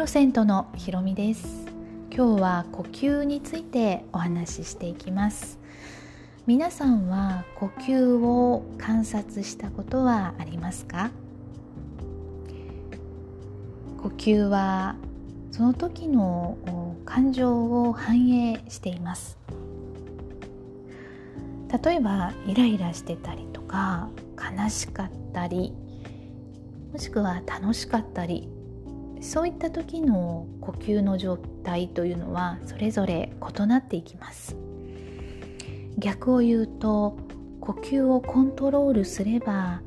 [0.00, 1.66] ロセントのひろみです。
[2.10, 5.58] 今日は呼吸についてお話ししていきます。
[6.46, 11.10] 皆さんは呼吸を観察したことはありますか？
[14.02, 14.96] 呼吸は
[15.50, 16.56] その時の
[17.04, 19.36] 感情を反映しています。
[21.84, 24.08] 例えばイライラしてたりとか
[24.38, 25.74] 悲しかったり
[26.90, 28.48] もしくは楽しかったり
[29.20, 34.56] そういった時の呼吸の状態というのはそれぞれ異なっていきます。
[35.98, 37.18] 逆を言うと
[37.60, 39.82] 呼吸をコントロールすれば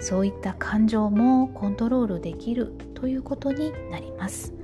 [0.00, 4.54] そういった感情もコントロールできるということになります。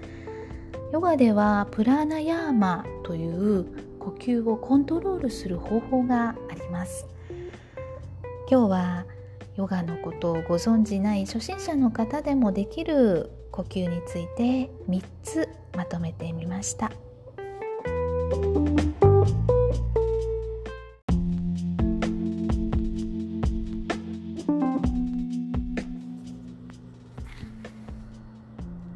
[0.93, 3.67] ヨガではプラーナヤーマという
[3.99, 7.07] 呼吸をコントロールする方法があります。
[8.49, 9.05] 今日は
[9.57, 16.91] ヨガのことをご存じない初心者の方でもできる呼吸について3つまとめてみました。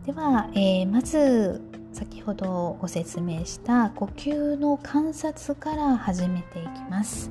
[0.04, 1.62] では、えー、まず
[1.94, 7.30] 先ほどご説明した呼吸の観察から始めていきます。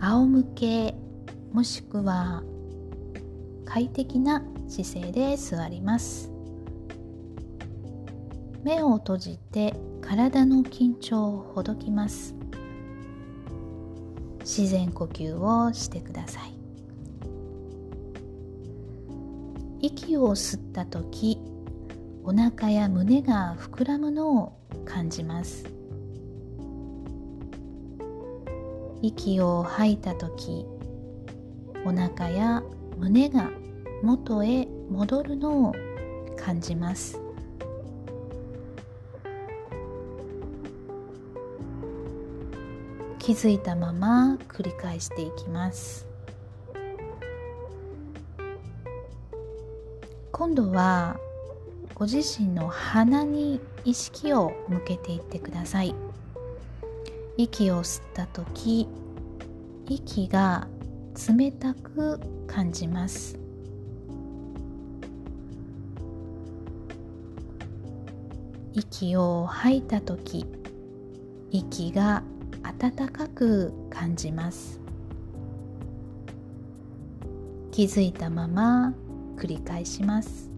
[0.00, 0.94] 仰向け
[1.54, 2.42] もしくは
[3.64, 6.32] 快適な姿勢で座ります。
[8.64, 12.34] 目を閉じて体の緊張をほどきます。
[14.40, 16.54] 自然呼吸をしてください。
[19.80, 21.38] 息を吸った時
[22.24, 25.64] お腹や胸が膨らむのを感じます。
[29.02, 30.66] 息を吐いた時
[31.84, 32.62] お腹や
[32.98, 33.50] 胸が
[34.02, 35.74] 元へ戻るのを
[36.36, 37.20] 感じます。
[43.18, 46.06] 気づいたまま繰り返していきます。
[50.30, 51.16] 今度は
[51.94, 55.94] ご自身の鼻に意識を向けていってください。
[57.36, 58.88] 息を吸った時
[59.88, 60.66] 息が
[61.14, 63.38] 冷たく感じます。
[68.72, 70.44] 息を吐いた時
[71.50, 72.24] 息が
[72.64, 74.80] 温かく感じます。
[77.70, 78.92] 気づいたまま
[79.36, 80.53] 繰り返します。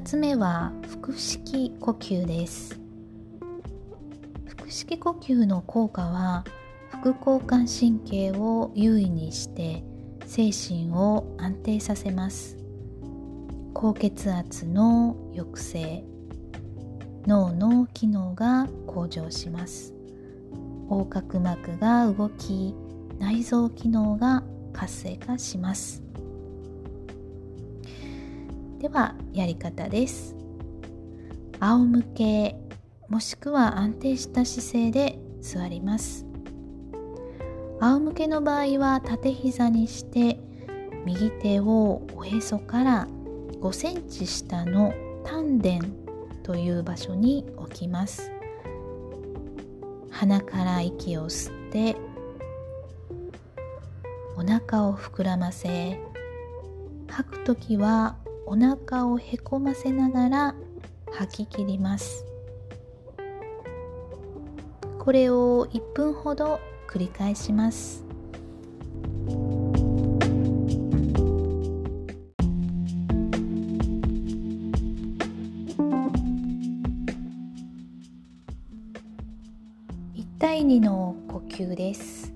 [0.00, 0.72] 2つ目は
[1.02, 2.80] 腹式呼吸です。
[4.56, 6.42] 腹式呼吸の効果は
[6.88, 9.84] 副交感神経を優位にして
[10.24, 12.56] 精神を安定させます。
[13.74, 16.04] 高血圧の抑制。
[17.26, 19.92] 脳の機能が向上します。
[20.88, 22.74] 横隔膜が動き
[23.18, 26.02] 内臓機能が活性化します。
[28.80, 30.34] ではやり方です。
[31.60, 32.56] 仰向け
[33.10, 36.24] もしくは安定した姿勢で座ります。
[37.78, 40.40] 仰向けの場合は縦膝にして
[41.04, 43.06] 右手をおへそから
[43.60, 45.78] 5センチ下の丹田
[46.42, 48.32] という場所に置きます。
[50.10, 51.96] 鼻から息を吸って
[54.38, 56.00] お腹を膨らませ
[57.08, 58.16] 吐く時は
[58.52, 60.54] お腹をへこませながら
[61.12, 62.24] 吐き切ります。
[64.98, 68.04] これを1分ほど繰り返します。
[80.16, 82.32] 1対2の呼吸です。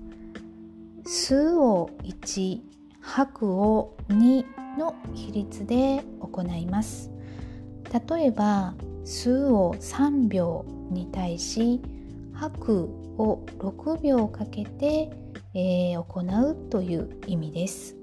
[1.03, 2.74] 吸うを1
[3.05, 4.43] 吐くを2
[4.77, 7.11] の比率で行います。
[8.09, 8.73] 例えば
[9.05, 11.81] 吸うを3秒に対し
[12.33, 12.83] 吐く
[13.17, 15.11] を6秒かけて、
[15.53, 17.95] えー、行うという意味です。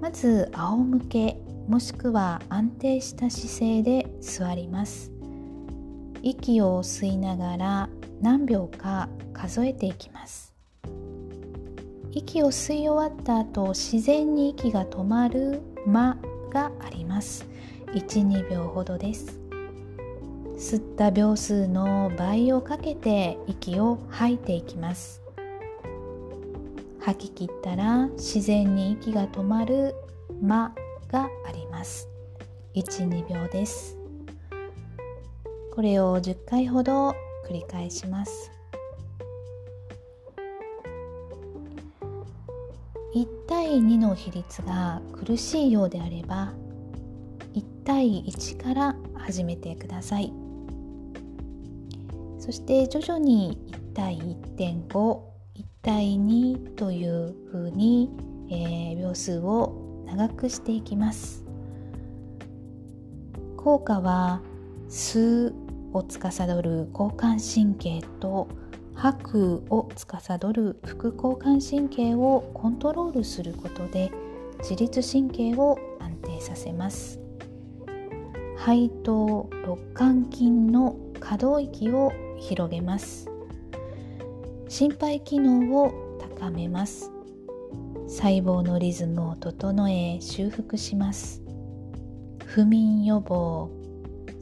[0.00, 1.36] まず仰向け
[1.66, 5.10] もしくは安定した姿勢で座ります。
[6.22, 7.88] 息を吸いながら
[8.20, 10.54] 何秒か数えていきます。
[12.12, 16.18] 息を吸い終わった後自然に息が止まる間
[16.52, 17.46] があります。
[17.94, 19.38] 12秒ほどです。
[20.56, 25.22] 吸った秒数の倍をかけて息を吐いていきます。
[27.00, 29.94] 吐き切ったら自然に息が止まる
[30.42, 30.74] 「間」
[31.10, 32.08] があります。
[32.74, 33.96] 12秒です。
[35.72, 37.14] これを10回ほど
[37.46, 38.59] 繰り返します。
[43.14, 46.52] 1対2の比率が苦しいようであれば
[47.54, 50.32] 1対1から始めてください。
[52.38, 54.18] そして徐々に1対
[54.56, 55.30] 1.51
[55.82, 58.10] 対2というふうに、
[58.50, 61.44] えー、秒数を長くしていきます。
[63.56, 64.40] 効果は
[64.88, 65.54] 吸う
[65.92, 68.48] を司る交感神経と
[69.00, 74.12] 吐くを司る副交感神経をコントロールすることで
[74.58, 77.18] 自律神経を安定させます。
[78.58, 83.26] 肺と肋間筋の可動域を広げます。
[84.68, 87.10] 心肺機能を高めます。
[88.06, 91.42] 細胞のリズムを整え修復します。
[92.44, 93.70] 不眠予防。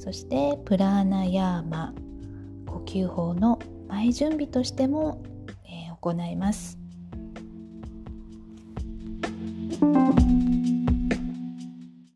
[0.01, 1.95] そしてプラーナヤーマ。
[2.67, 5.23] 呼吸法の前準備としても、
[5.65, 6.78] えー、行います。